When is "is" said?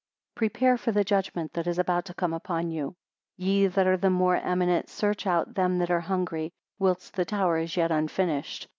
1.67-1.77, 7.59-7.77